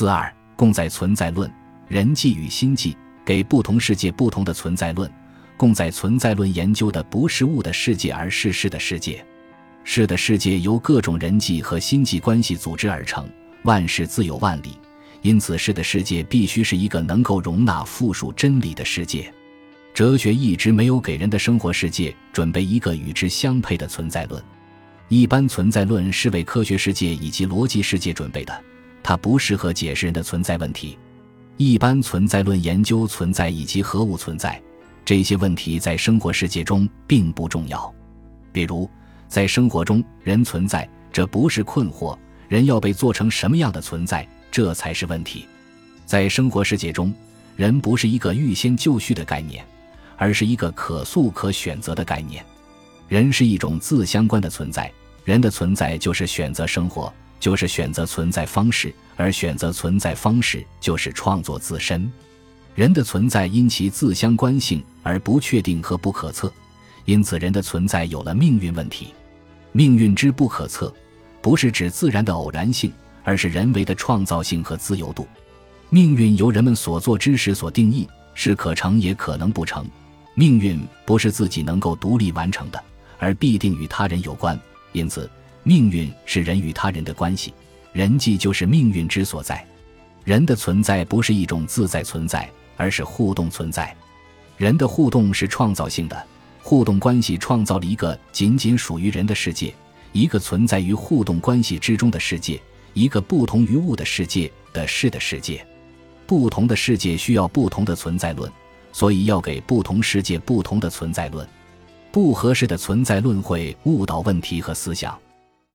[0.00, 1.52] 四二共在存在论，
[1.86, 5.12] 人际与心际给不同世界不同的存在论。
[5.58, 9.22] 共在存在论研究的不是物的世界，而是事的世界。
[9.84, 13.28] 事的世界由各种人际和心际关系组织而成，
[13.64, 14.78] 万事自有万理，
[15.20, 19.30] 因此事的世界必须是一个能够容纳复数真理的世界。
[19.92, 24.42] 哲学一直没有给人的生活世界准备一个与之相配的存在论。
[25.08, 28.64] 一般存在论是为科学世界以及逻辑世界准备的，
[29.10, 30.96] 它不适合解释人的存在问题。
[31.56, 34.62] 一般存在论研究存在以及何物存在。
[35.04, 37.92] 这些问题在生活世界中并不重要，
[38.52, 38.88] 比如
[39.26, 42.16] 在生活中人存在，这不是困惑；
[42.48, 45.44] 人要被做成什么样的存在，这才是问题。
[46.06, 47.12] 在生活世界中，
[47.56, 49.66] 人不是一个预先就绪的概念，
[50.16, 52.44] 而是一个可塑可选择的概念。
[53.08, 54.88] 人是一种自相关的存在，
[55.24, 62.10] 人的存在就是选择生活，就是选择存在方式，而选择存在方式就是创作自身。
[62.76, 66.52] 人的存在因其自相关性而不确定和不可测，
[67.04, 69.08] 因此人的存在有了命运问题。
[69.72, 70.94] 命运之不可测，
[71.40, 72.92] 不是指自然的偶然性，
[73.24, 75.26] 而是人为的创造性和自由度。
[75.88, 79.84] 命运由人们所做之事所定义，是可成也可能不成。
[80.34, 82.82] 命运不是自己能够独立完成的，
[83.18, 84.58] 而必定与他人有关。
[84.92, 85.28] 因此，
[85.62, 87.52] 命运是人与他人的关系，
[87.92, 89.64] 人际就是命运之所在。
[90.24, 92.48] 人的存在不是一种自在存在。
[92.76, 93.94] 而是互动存在，
[94.56, 96.26] 人的互动是创造性的，
[96.62, 99.74] 互动关系创造了一个仅仅属于人的世界，
[100.12, 102.58] 一个存在于互动关系之中的世界，
[102.94, 105.62] 一个不同于物的世界的事的世界。
[106.26, 108.50] 不同的世界需要不同的存在论，
[108.94, 111.46] 所以要给不同世界不同的存在论。
[112.10, 115.20] 不合适的存在论会误导问题和思想。